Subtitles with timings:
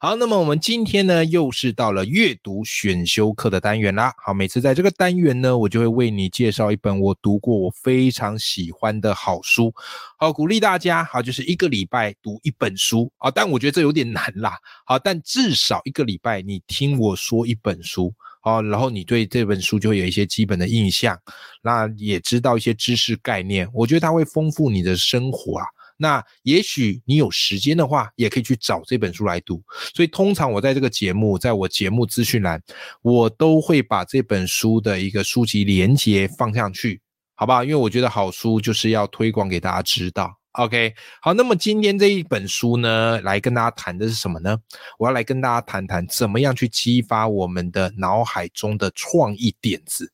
[0.00, 4.14] 好，那么我们今天呢，又是到了阅读选修课的单元啦。
[4.24, 9.74] 好，每次在这个单元呢，我就会为你介绍一本我读过、我非常喜欢的好书。
[10.16, 13.28] 好，鼓励大家，好，就是一个礼拜读一本书啊。
[13.28, 14.56] 但我觉得这有点难啦。
[14.86, 18.14] 好，但至少一个礼拜你听我说一本书。
[18.40, 21.18] 好，然后你对这本书就会有一些基本的印象，
[21.60, 23.68] 那也知道一些知识概念。
[23.74, 25.66] 我觉得它会丰富你的生活啊。
[26.00, 29.62] 那也许你有时间的话，也可以去找这本书来读。
[29.94, 32.62] 所以通常我在这个节目，在我节目资讯栏，
[33.02, 37.00] 我都会把这本书的一个书籍连接放上去，
[37.34, 37.64] 好不好？
[37.64, 40.32] 因为我觉得好书就是要推广给大家知道。
[40.52, 44.56] OK，好，那么今天这一本书呢，来跟大家谈的是什么呢？
[44.98, 50.12] 我要来跟大家谈谈怎么样去激发我们的脑海中的创意点子。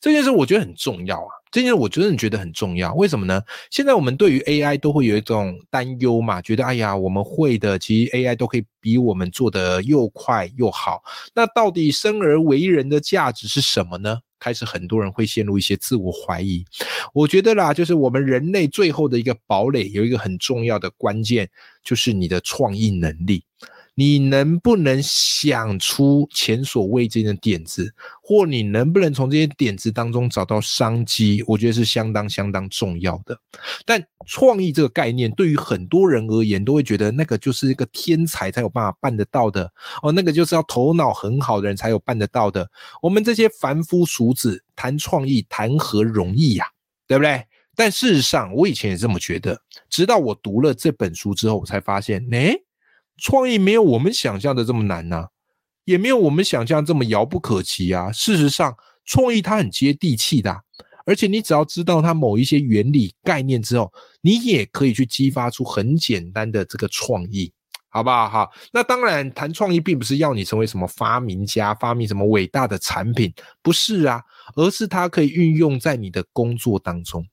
[0.00, 2.92] 这件事我觉得很重要啊，这件事我真的觉得很重要。
[2.94, 3.40] 为什么呢？
[3.70, 11.02] 现在我们对于 AI 都会有一种担忧嘛，觉得哎呀，我们会的，其实 AI 都可以比我们做的又快又好。
[11.34, 14.18] 那到底生而为人的价值是什么呢？
[14.38, 16.62] 开始很多人会陷入一些自我怀疑。
[17.14, 21.48] 我觉得啦，就是我们人类最后的一个堡垒，有一个很重要的关键，
[21.82, 23.42] 就是你的创意能力。
[23.98, 31.42] 你能不能想出前所未见的点子，或你能不能从这些点子当中找到商机？
[31.46, 33.34] 我觉得是相当相当重要的。
[33.86, 42.70] 但创意这个概念，对于很多人而言，都会觉得那个就是一个天才才有办法办得到的哦，那个就是要头脑很好的人才有办得到的。
[43.00, 46.66] 我们这些凡夫俗子谈创意，谈何容易呀、
[47.08, 47.42] 对不对？
[47.74, 49.58] 但事实上，我以前也这么觉得，
[49.88, 52.62] 直到我读了这本书之后，我才发现，诶。
[53.16, 55.28] 创意没有我们想象的这么难呐、
[55.84, 58.12] 也没有我们想象这么遥不可及啊。
[58.12, 60.62] 事实上，创意它很接地气的、
[61.04, 67.52] 而且你只要知道它某一些原理概念之后，你也可以去激发出很简单的这个创意，
[67.88, 68.28] 好不好？
[68.28, 74.20] 好，那当然，谈创意并不是要你成为什么发明家，发明什么伟大的产品，不是啊，
[74.56, 77.24] 而是它可以运用在你的工作当中，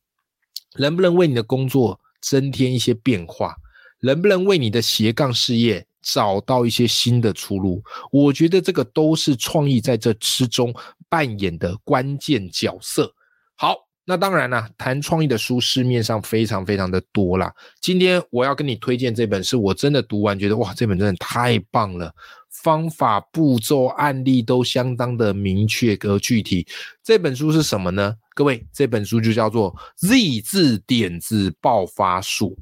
[0.77, 3.55] 能不能为你的工作增添一些变化？
[4.03, 7.81] 能不能为你的斜杠事业找到一些新的出路？
[8.11, 10.75] 我觉得这个都是创意在这之中
[11.07, 13.09] 扮演的关键角色。
[13.55, 17.53] 好，那当然啦，谈创意的书市面上非常非常的多啦。
[17.79, 22.13] 今天我要跟你推荐这本，是我真的读完觉得哇，这本真的太棒了，
[22.49, 26.67] 方法、步骤、案例都相当的明确和具体。
[27.01, 28.13] 这本书是什么呢？
[28.35, 29.73] 各位，这本书就叫做
[30.07, 32.57] 《Z 字点子爆发术》。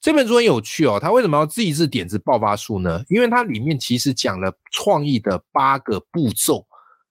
[0.00, 3.02] 这本书很有趣哦，它为什么要自己是点子爆发术呢？
[3.08, 6.64] 因为它里面其实讲了创意的八个步骤，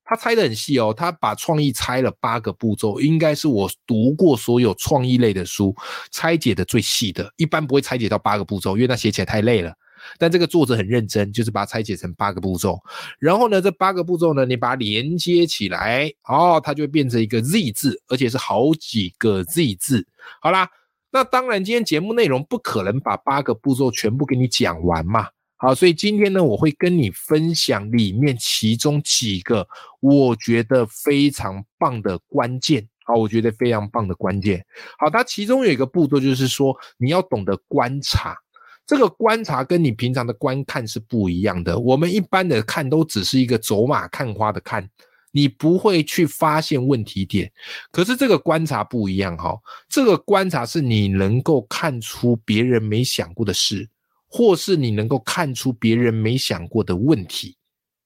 [0.05, 5.75] 它拆得很细哦，它把创意拆了八个步骤，应该是我读过所有创意类的书
[6.11, 9.73] 拆解的最细的，一般不会拆解到八个步骤，因为那写起来太累了。
[10.17, 12.79] 但这个作者很认真，就是把它拆解成八个步骤，
[13.19, 20.07] 然后呢，这八个步骤呢，你把它连接起来，哦，它就会变成一个 Z 字，而且是好几个 Z 字。
[20.41, 20.69] 好啦。
[21.17, 25.27] 那当然，今天节目内容不可能把八个步骤全部给你讲完嘛。
[25.55, 29.67] 好，所以今天呢，我会跟你分享里面其中几个
[29.99, 32.87] 我觉得非常棒的关键。
[33.03, 34.63] 好，我觉得非常棒的关键。
[34.99, 38.37] 好，它其中有一个步骤就是说，你要懂得观察。
[38.85, 41.79] 这个观察跟你平常的观看是不一样的。
[41.79, 44.87] 我们一般的看都只是一个走马看花的看。
[45.37, 47.51] 你不会去发现问题点，
[47.91, 49.61] 可是这个观察不一样哈、哦。
[49.87, 53.87] 这个观察是你能够看出别人没想过的事，
[54.27, 57.55] 或是你能够看出别人没想过的问题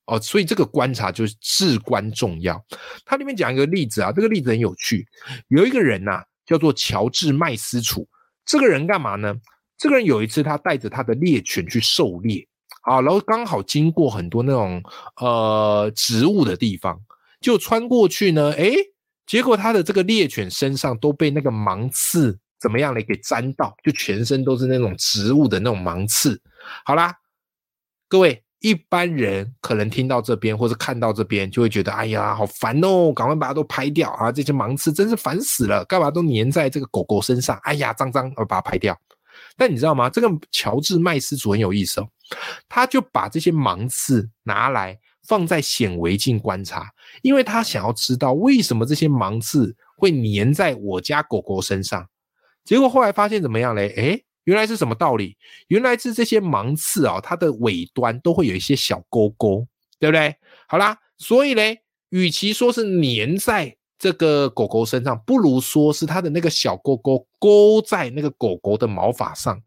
[0.07, 0.19] 哦。
[0.19, 2.61] 所以这个观察就是至关重要。
[3.05, 5.07] 它里面讲一个例子啊，这个例子很有趣。
[5.47, 8.05] 有一个人呐、啊，叫做乔治麦斯楚。
[8.45, 9.33] 这个人干嘛呢？
[9.77, 12.45] 这个人有一次他带着他的猎犬去狩猎，
[12.81, 14.83] 啊，然后刚好经过很多那种
[15.21, 16.99] 呃植物的地方。
[17.41, 18.75] 就穿过去呢，誒，
[19.27, 26.39] 結果他的这个猎犬身上都被那个芒刺怎麼樣嚟給沾到，就全身都是那种植物的那种芒刺。
[26.85, 27.13] 好啦，
[28.07, 34.31] 各位一般人可能听到这边或者看到这边就会觉得，哎呀，好烦哦，赶快把它都拍掉啊！
[34.31, 37.57] 这些芒刺真是烦死了，干嘛都粘在这个狗狗身上？
[37.63, 38.95] 哎呀，脏脏，我把它拍掉。
[39.57, 40.07] 但你知道吗？
[40.11, 42.07] 这个乔治麦斯楚很有意思哦，
[42.69, 44.99] 他就把这些芒刺拿来。
[45.27, 46.91] 放在显微镜观察，
[47.21, 52.07] 因为他想要知道为什么这些芒刺会粘在我家狗狗身上。
[52.63, 53.87] 结果后来发现怎么样嘞？
[53.95, 55.35] 诶，原来是什么道理？
[55.67, 59.67] 原来是这些芒刺啊，它的尾端都会有一些小勾勾，
[59.99, 60.35] 对不对？
[60.67, 69.59] 好啦，所以嘞，与其说是粘在这个狗狗身上，不如说是它的那个小勾勾勾在那个狗狗的毛发上，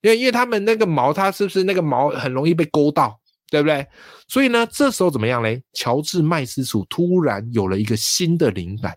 [0.00, 3.20] 因为因为它们那个毛，它是不是那个毛很容易被勾到，
[3.52, 3.86] 对不对？
[4.26, 5.62] 所以呢，这时候怎么样嘞？
[5.74, 8.96] 乔治麦斯楚突然有了一个新的灵感。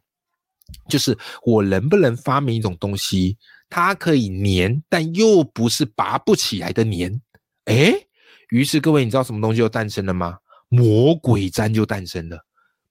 [0.87, 3.37] 就是我能不能发明一种东西，
[3.69, 7.19] 它可以粘，但又不是拔不起来的粘？
[7.65, 7.93] 哎，
[8.49, 10.37] 于是各位，你知道什么东西就诞生了吗？
[10.69, 12.39] 魔鬼毡就诞生了。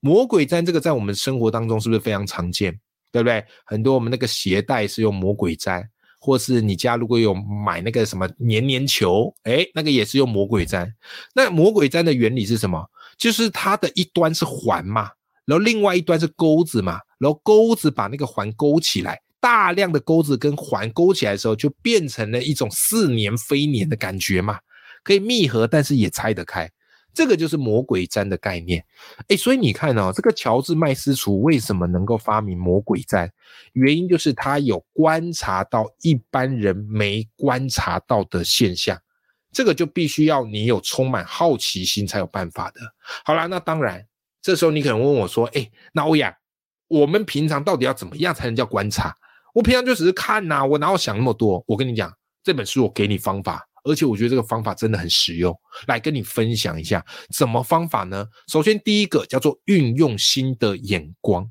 [0.00, 2.78] 魔鬼毡这个在我们生活当中是不是非常常见？
[3.10, 3.42] 对不对？
[3.64, 5.82] 很多我们那个鞋带是用魔鬼毡，
[6.24, 10.90] 或是你家如果有买那个什么黏黏球，哎，那个也是用魔鬼毡。
[11.34, 12.82] 那魔鬼毡的原理是什么？
[13.18, 15.10] 就是它的一端是环嘛。
[15.44, 24.58] 然后另外一端是钩子嘛，然后钩子把那个环勾起来，大量的钩子跟环勾起来的时候，就变成了一种似粘非粘的感觉嘛，
[25.02, 26.70] 可以密合，但是也拆得开。
[27.14, 28.84] 这个就是魔鬼毡的概念。
[29.28, 33.30] 哎，所以你看哦，这个乔治麦斯楚为什么能够发明魔鬼毡？
[33.72, 39.00] 原因就是他有观察到一般人没观察到的现象。
[39.52, 42.80] 这个就必须要你有充满好奇心才有办法的。
[43.24, 44.04] 好了，那当然。
[44.42, 46.34] 这时候你可能问我说：“哎，那欧阳，
[46.86, 49.16] 我们平常到底要怎么样才能叫观察？
[49.54, 51.64] 我平常就只是看呐，我哪有想那么多？
[51.66, 52.12] 我跟你讲，
[52.42, 55.54] 这本书我给你方法，而且我觉得这个方法真的很实用，
[55.86, 57.04] 来跟你分享一下。
[57.36, 58.26] 怎么方法呢？
[58.48, 61.48] 首先第一个叫做运用新的眼光，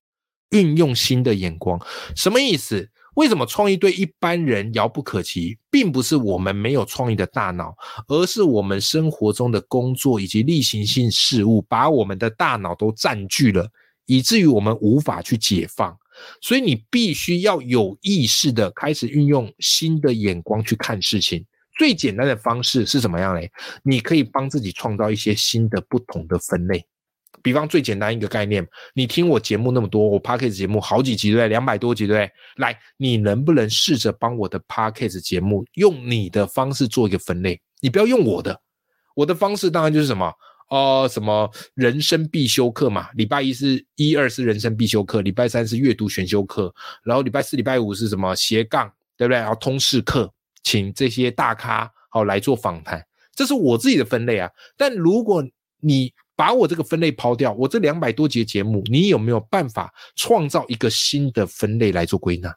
[0.50, 1.80] 运用新的眼光，
[2.16, 7.72] 什么意思？”为什么创意对一般人遥不可及，并不是我们没有创意的大脑，
[8.08, 13.70] 而是我们生活中的工作以及例行性事物把我们的大脑都占据了，
[14.08, 15.96] 以至于我们无法去解放。
[16.42, 21.46] 所以你必须要有意识的开始运用新的眼光去看事情。
[21.78, 23.52] 最简单的方式是怎么样嘞？
[23.84, 26.86] 你可以帮自己创造一些新的、不同的分类。
[27.42, 31.48] 比方最简单一个概念，你听我节目那么多，我 p o d c a s t 节目好几集对不对？
[31.50, 32.32] 两百多集对不对？
[32.56, 37.60] 来，你能不能试着帮我的 p o d c a s t 节目用你的方式做一个分类？
[37.82, 38.58] 你不要用我的，
[39.14, 40.32] 我的方式当然就是什么
[40.70, 43.10] 哦，什么人生必修课嘛。
[43.16, 46.74] 礼拜一是一二是人生必修课，礼拜三是阅读选修课，
[47.04, 49.38] 然后礼拜四、礼拜五是什么斜杠，对不对？
[49.38, 50.32] 然后通识课，
[50.64, 53.06] 请这些大咖好来做访谈，
[53.36, 54.50] 这是我自己的分类啊。
[54.78, 55.44] 但如果
[55.80, 62.56] 你把我这个分类抛掉，我这两百多节节目，你有没有办法创造一个新的分类来做归纳？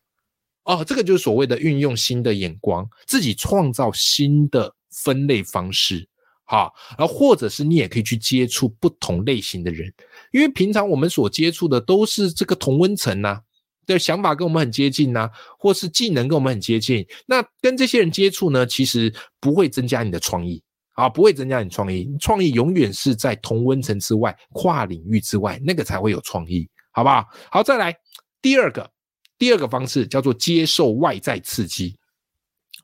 [0.65, 6.09] 哦，这个就是所谓的运用新的眼光，自己创造新的分类方式。
[6.45, 9.93] 好，然后或者是你也可以去接触不同类型的人，
[10.33, 13.41] 因为平常我们所接触的都是这个同温层呐，
[13.87, 20.63] 的想法跟我们很接近呐，或是技能跟我们很接近，那跟这些人接触呢，其实不会增加你的创意。
[20.97, 27.23] 啊，不会增加你创意，创意永远是在同温层之外、跨领域之外，那个才会有创意，好不好？
[27.51, 27.95] 好，再来
[28.41, 28.91] 第二个，
[29.37, 31.95] 第二个方式叫做接受外在刺激。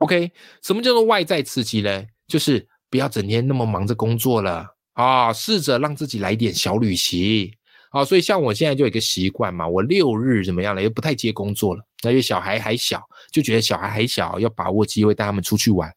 [0.00, 0.30] OK，
[0.62, 2.04] 什么叫做外在刺激呢？
[2.28, 7.50] 就是不要整天那么忙着工作了啊，试着让自己来点小旅行
[7.92, 8.04] 啊。
[8.04, 15.88] 所以像我现在就有一个习惯嘛，我六日怎么样了，又不太接工作了，因为小孩还小，就觉得小孩还小，要把握机会带他们出去玩。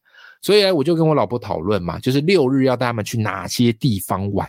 [0.42, 4.46] 所以呢，我就跟我老婆讨论嘛，就是六日要带他们去哪些地方玩。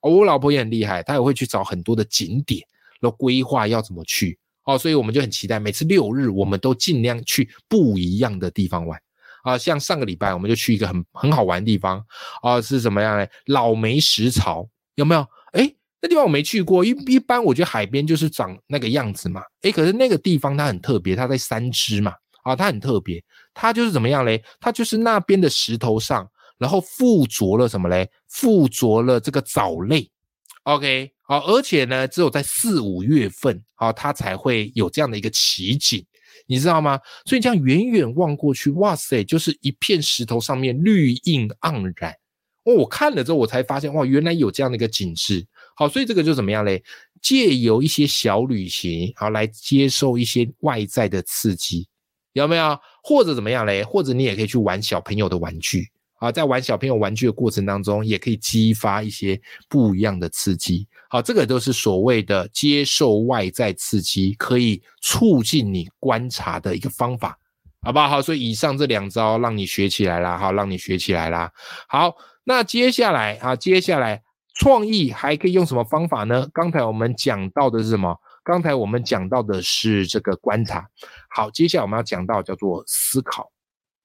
[0.00, 2.62] 哦，我老婆也很厉害，她也会去找很多的景点，
[3.00, 4.38] 然后规划要怎么去。
[4.64, 8.98] 哦，所以我们就很期待每次六日，我们都尽量去不一样的地方玩。
[9.42, 12.02] 啊，像上个礼拜我们就去一个很很好玩的地方。
[12.40, 13.26] 啊，是怎么样呢？
[13.46, 15.26] 老梅石槽有没有？
[15.52, 15.70] 哎，
[16.04, 16.84] 那地方我没去过。
[16.84, 19.40] 一一般我觉得海边就是长那个样子嘛。
[19.62, 22.12] 哎，可是那个地方它很特别，它在三支嘛。
[22.42, 23.24] 啊，它很特别。
[23.54, 24.44] 它就是怎么样嘞？
[24.60, 28.06] 它就是那边的石头上，然后附着了什么嘞？
[28.28, 30.06] 附着了这个藻类。
[30.64, 36.04] OK，好，而且呢，只有在四五月份，啊，它才会有这样的一个奇景，
[36.46, 37.00] 你知道吗？
[37.24, 42.12] 所以这样远远望过去，哇塞，就是一片石头上面绿荫盎然。
[42.64, 45.46] 哦，我看了之后，我才发现，哇，原来有这样的一个景致。
[45.74, 46.82] 好，所以这个就怎么样嘞？
[47.20, 51.88] 借由一些小旅行，好来接受一些外在的刺激。
[52.32, 52.78] 有没有？
[53.02, 53.82] 或者怎么样嘞？
[53.84, 55.88] 或者你也可以去玩小朋友的玩具
[56.18, 60.86] 啊，在玩小朋友玩具的过程当中，也可以激发一些不一样的刺激。
[61.08, 67.38] 好，这个都是所谓的接受外在刺激，可以促进你观察的一个方法，
[67.82, 68.08] 好不好？
[68.08, 71.52] 好，所以以上这两招让你学起来啦，好，让你学起来啦。
[71.86, 72.12] 好，
[72.42, 74.23] 那接下来啊，接下来
[74.54, 76.48] 创意还可以用什么方法呢？
[76.54, 78.16] 刚才我们讲到的是什么？
[78.44, 80.88] 刚才我们讲到的是这个观察。
[81.30, 83.50] 好，接下来我们要讲到叫做思考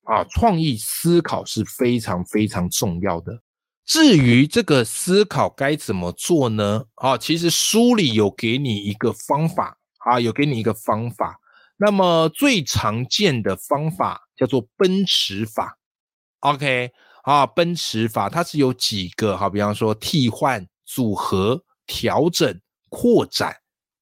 [0.06, 3.42] 啊，创意思考是非常非常重要的。
[3.86, 6.86] 至于这个思考该怎么做呢？
[6.96, 11.40] 啊，其实书里有给你一个方法啊，有给你一个方法。
[11.78, 15.78] 那么最常见的方法叫做奔驰法。
[16.40, 16.92] OK。
[17.30, 22.60] 啊，奔驰法它是有几个哈，比方说替换、组合、调整、
[22.90, 23.56] 扩展、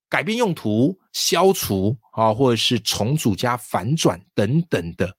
[0.07, 5.13] 改变用途、消除啊，或者是重组加反转等等的。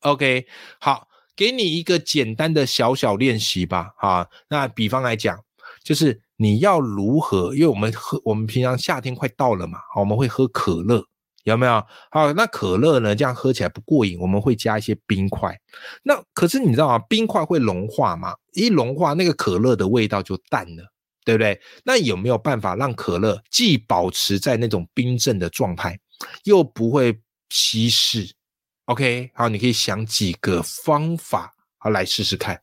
[0.00, 0.44] OK，
[0.80, 3.92] 好，给你一个简单的小小练习吧。
[3.98, 5.38] 啊，那比方来讲，
[5.84, 7.54] 就是你要如何？
[7.54, 11.06] 因为我们喝，我们平常夏天快到了嘛，我们会喝可乐。
[11.44, 12.32] 有没有好？
[12.34, 13.14] 那可乐呢？
[13.16, 15.58] 这样喝起来不过瘾，我们会加一些冰块。
[16.02, 16.98] 那可是你知道吗？
[17.08, 18.34] 冰块会融化嘛？
[18.52, 20.84] 一融化，那个可乐的味道就淡了，
[21.24, 21.60] 对不对？
[21.84, 25.98] 那有没有办法让可乐既保持在那种冰镇的状态，
[26.44, 27.18] 又不会
[27.50, 28.32] 稀释
[28.84, 32.60] ？OK，好，你可以想几个方法，好来试试看。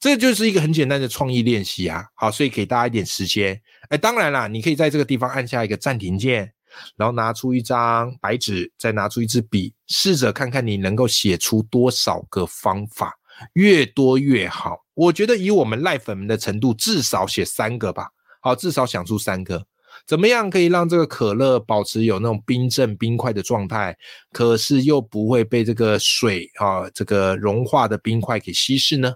[0.00, 2.06] 这就是一个很简单的创意练习啊。
[2.14, 3.60] 好，所以给大家一点时间。
[3.90, 6.52] 哎，当然啦，你可以在这个地方按下一个暂停键。
[6.96, 13.14] 然后拿出一张白纸，再拿出一支笔，试着看看你能够写出多少个方法，
[13.54, 14.84] 越多越好。
[14.94, 18.08] 我觉得以我们赖粉们的程度，至少写三个吧。
[18.40, 19.64] 好，至少想出三个，
[20.06, 23.96] 怎么样可以让这个可乐保持有那种冰镇冰块的状态，
[24.32, 29.14] 可是又不会被这个水啊这个融化的冰块给稀释呢？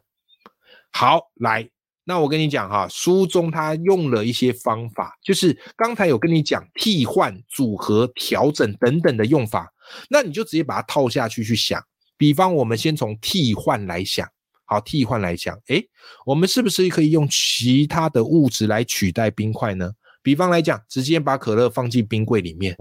[0.91, 1.74] 好，来。
[2.05, 9.73] 那我跟你讲哈，书中他用了一些方法，就是刚才有跟你讲替换、组合、调整等等的用法，
[10.11, 11.83] 那你就直接把它套下去去想。
[12.17, 14.29] 比方，我们先从替换来想，
[14.67, 15.89] 好，替换来讲，诶，
[16.27, 19.91] 我们是不是可以用其他的物质来取代冰块呢？
[20.23, 22.77] 比方来讲，直接把可乐放进冰柜里面，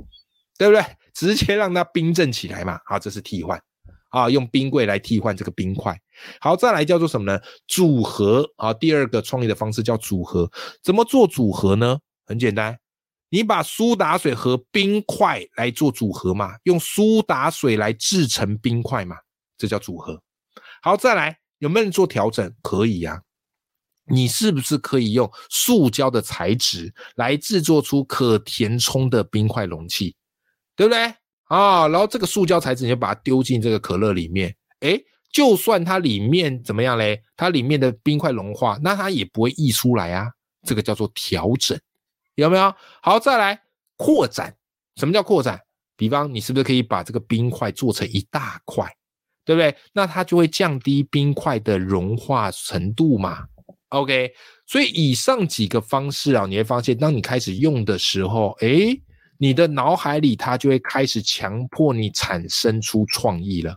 [0.57, 0.83] 对不对？
[1.13, 3.61] 直接让它冰镇起来嘛，好，这是替换。
[4.13, 5.99] 啊，用冰柜来替换这个冰块。
[6.39, 7.41] 好，再来叫做什么呢？
[7.67, 10.49] 组合啊，第二个创意的方式叫组合。
[10.83, 11.97] 怎么做组合呢？
[12.27, 12.77] 很简单，
[13.29, 19.17] 你把苏打水和冰块来做组合嘛，用苏打水来制成冰块嘛，
[19.57, 20.21] 这叫组合。
[20.83, 22.53] 好，再来有没有人做调整？
[22.61, 23.19] 可以呀，
[24.05, 30.15] 你是不是可以用塑胶的材质来制作出可填充的冰块容器？
[30.75, 31.15] 对不对？
[31.45, 34.99] 啊，然后这个塑胶材质你就把它丢进这个可乐里面，哎，
[35.31, 37.21] 就算它里面怎么样嘞？
[37.35, 40.27] 它里面的冰块融化，那它也不会溢出来啊。
[40.65, 41.77] 这个叫做调整，
[42.35, 42.73] 有没有？
[43.01, 43.61] 好，再来
[43.97, 44.55] 扩展。
[44.95, 45.59] 什么叫扩展？
[45.97, 48.89] 比方你是不是可以把这个冰块做成一大块，
[49.43, 49.75] 对不对？
[49.91, 53.45] 那它就会降低冰块的融化程度嘛。
[53.89, 54.31] OK，
[54.65, 58.97] 所以以上几个方式啊，你会发现，当你开始用的时候，哎。
[59.37, 63.75] 你的脑海里，它就会开始强迫你产生出创意了。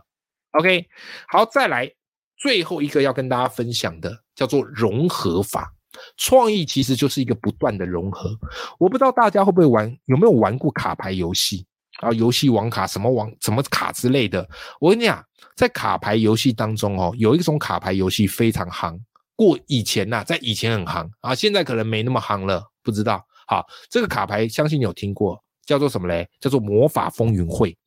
[0.51, 0.87] OK，
[1.27, 1.91] 好，再来
[2.37, 5.73] 最后一个要跟大家分享的，叫做融合法。
[6.15, 8.37] 创意其实就是一个不断的融合。
[8.77, 11.65] 我不知道大家会不会玩，有没有玩过卡牌游戏
[12.01, 12.11] 啊？
[12.11, 14.47] 游戏王卡什么王什么卡之类的。
[14.79, 15.23] 我跟你讲，
[15.55, 18.99] 在卡牌游戏当中哦，有一种卡牌游戏非常夯。
[19.35, 23.25] 过以前呐，在以前很夯啊，现在可能没那么夯了，不知道。
[23.47, 25.43] 好，这个卡牌相信你有听过。
[25.67, 26.27] 叫做什么嘞？
[26.39, 27.77] 叫做魔法风云会，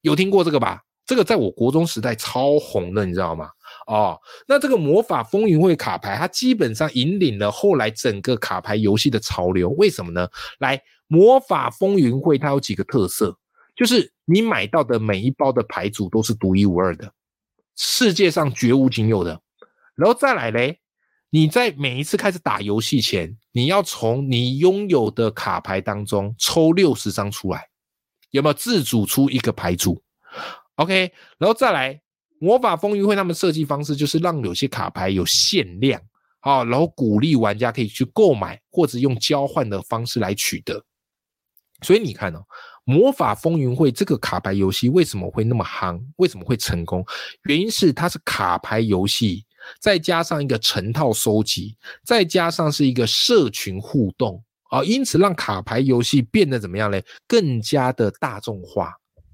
[0.00, 0.80] 有听过这个吧？
[1.04, 3.50] 这个在我国中时代超红的，你知道吗？
[3.86, 4.18] 哦，
[4.48, 9.68] 那这个魔法风云会卡牌，它基本上引领了后来整个卡牌游戏的潮流。
[9.70, 10.28] 为什么呢？
[10.58, 13.36] 来，魔法风云会它有几个特色，
[13.76, 17.12] 就是你买到的每一包的牌组都是独一无二的，
[17.76, 19.40] 世界上绝无仅有的。
[19.94, 20.80] 然后再来嘞。
[21.36, 27.68] 你在每一次开始打游戏前，你要从你拥有的卡牌当中抽六十张出来，
[28.30, 30.02] 有没有自主出一个牌组
[30.76, 32.00] ？OK，然后再来
[32.38, 36.00] 魔法风云会他们设计方式就是让有些卡牌有限量，
[36.40, 40.82] 好，然后鼓励玩家可以去购买或者用交换的方式来取得。
[41.82, 42.42] 所以你看哦，
[42.84, 46.02] 魔法风云会这个卡牌游戏为什么会那么夯？
[46.16, 47.04] 为什么会成功？
[47.42, 49.44] 原因是它是卡牌游戏。
[49.80, 57.00] 再加上一个成套收集，再加上是一个社群互动啊，因此让卡牌游戏变得怎么样呢？
[57.26, 58.92] 更加的大众化。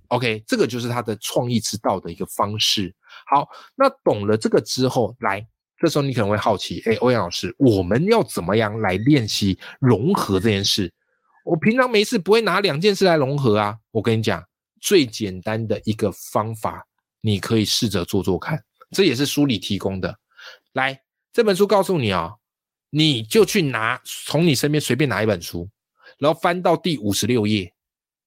[0.08, 2.94] OK，这个就是它的创意之道的一个方式。
[3.26, 5.46] 好，那懂了这个之后，来，
[5.78, 10.92] 这时候你可能会好奇，哎，欧阳老师，我们要怎么样来练习融合这件事？
[11.44, 13.74] 我平常没事不会拿两件事来融合啊。
[13.90, 14.44] 我跟你讲，
[14.82, 16.86] 最简单的一个方法，
[17.22, 20.14] 你可以试着做做看，这也是书里提供的。
[20.72, 21.02] 来，
[21.32, 22.38] 这本书告诉你哦，
[22.88, 25.68] 你就去拿从你身边随便拿一本书，
[26.18, 27.72] 然后翻到第五十六页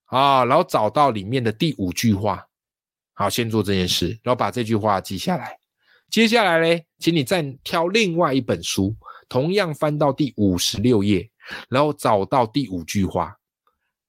[0.05, 2.45] 啊，然后找到里面的第五句话，
[3.13, 5.57] 好，先做这件事，然后把这句话记下来。
[6.11, 8.95] 接下来嘞，请你再挑另外一本书，
[9.27, 11.27] 同样翻到第五十六页，
[11.67, 13.35] 然后找到第五句话。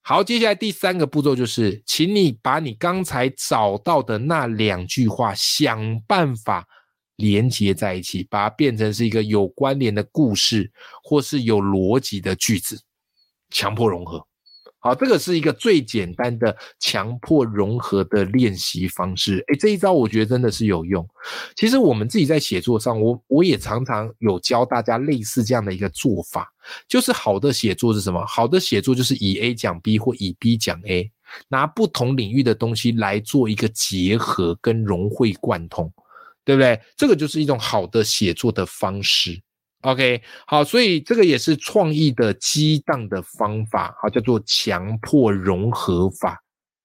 [0.03, 6.69] 好，接下来第三个步骤就是，请你把你刚才找到的那两句话想办法。
[7.17, 10.71] 连接在一起，把它变成是一个有关联的故事，
[11.03, 12.81] 或是有逻辑的句子，
[13.51, 14.27] 强迫融合。
[14.79, 19.43] 好，这个是一个最简单的强迫融合的练习方式。
[19.49, 21.05] 诶，这一招我觉得真的是有用。
[21.57, 26.49] 其实我们自己在写作上，我我也常常有教大家类似这样的一个做法，
[26.87, 28.25] 就是好的写作是什么？
[28.27, 31.11] 好的写作就是以 A 讲 B 或以 B 讲 A，
[31.49, 35.93] 拿不同领域的东西来做一个结合跟融会贯通。
[36.47, 36.81] 对不对？
[36.97, 39.39] 这个就是一种好的写作的方式。
[39.83, 46.41] OK，好，所以这个也是创意的激荡的方法，好，叫做强迫融合法。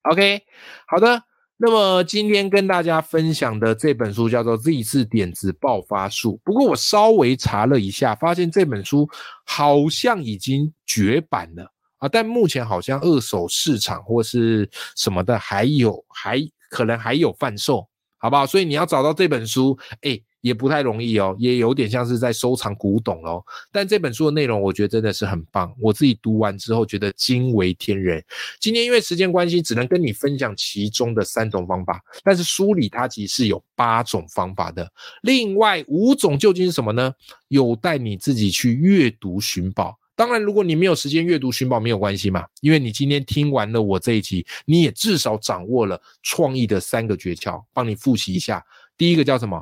[0.09, 0.41] OK，
[0.87, 1.23] 好的。
[1.63, 9.07] 那么今天跟大家分享的这本书叫做《Z 字点子爆发术》，不过我稍微查了一下，发现这本书
[9.45, 16.39] 好像已经绝版了啊，但目前好像二手市场或是什么的还有，还
[16.71, 17.87] 可能还有贩售。
[18.21, 18.45] 好不好？
[18.45, 23.43] 所以你要找到这本书，哎，也不太容易哦，也有点像是在收藏古董哦。
[23.71, 25.73] 但这本书的内容，我觉得真的是很棒。
[25.79, 28.23] 我自己读完之后，觉得惊为天人。
[28.59, 31.99] 今天因为时间关系，只能跟你分享其中的三种方法。
[32.23, 34.87] 但是书里它其实是有八种方法的，
[35.23, 37.11] 另外五种究竟是什么呢？
[37.47, 39.97] 有待你自己去阅读寻宝。
[40.21, 48.63] 当然，如果你没有时间阅读寻宝，没有关系嘛，因为你今天听完了我这一集，你也至少掌握了创意的三个诀窍，帮你复习一下。
[48.95, 49.59] 第一个叫什么？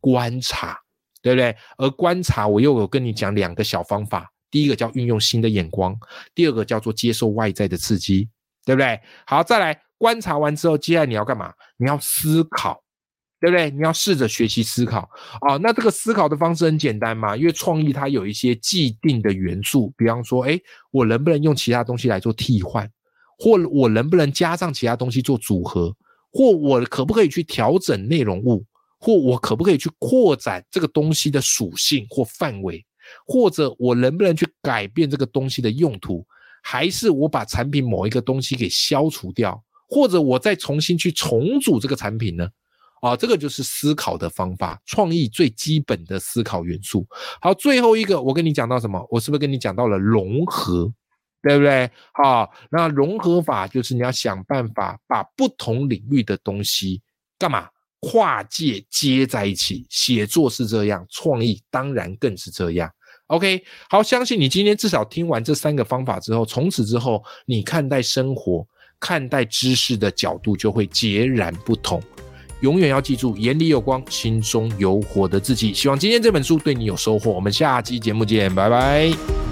[0.00, 0.78] 观察，
[1.22, 1.56] 对不对？
[1.78, 4.30] 而观察，我又有跟你讲两个小方法。
[4.50, 5.98] 第一个叫运用新的眼光，
[6.34, 8.28] 第二个叫做接受外在的刺激，
[8.66, 9.00] 对不对？
[9.26, 11.50] 好，再来观察完之后，接下来你要干嘛？
[11.78, 12.81] 你要思考。
[13.42, 13.68] 对不对？
[13.72, 15.00] 你要试着学习思考
[15.40, 15.56] 啊。
[15.56, 20.56] 那这个思考的方式很简单嘛，因为创意它有一些既定的元素，比方说，哎，
[20.92, 22.88] 我能不能用其他东西来做替换，
[23.36, 25.92] 或我能不能加上其他东西做组合，
[26.30, 28.64] 或我可不可以去调整内容物，
[29.00, 32.86] 或我可不可以去扩展这个东西的属性或范围，
[33.26, 36.24] 或者我能不能去改变这个东西的用途，
[36.62, 42.48] 还是我把产品某一个东西给消除掉，或者我再重新去重组这个产品呢？
[43.02, 47.04] 啊，这个就是思考的方法，创意最基本的思考元素。
[47.40, 49.04] 好，最后一个，我跟你讲到什么？
[49.10, 50.90] 我是不是跟你讲到了融合？
[51.42, 51.90] 对不对？
[52.12, 57.02] 好，那融合法就是你要想办法把不同领域的东西
[57.36, 59.84] 干嘛跨界接在一起。
[59.90, 62.88] 写作是这样，创意当然更是这样。
[63.26, 63.60] OK，
[63.90, 68.64] 好，相信你今天至少听完这三个方法之后，从此之后你看待生活、
[69.00, 72.00] 看待知识的角度就会截然不同。
[72.62, 75.74] 永远要记住，眼里有光，心中有火的自己。
[75.74, 77.30] 希望今天这本书对你有收获。
[77.30, 79.51] 我们下期节目见，拜拜。